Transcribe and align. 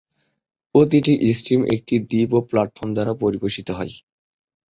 প্রতিটি 0.75 1.13
সিস্টেম 1.23 1.59
একটি 1.75 1.95
দ্বীপ 2.09 2.31
প্ল্যাটফর্ম 2.49 2.89
দ্বারা 2.95 3.13
পরিবেশিত 3.23 3.67
হয়। 3.77 3.93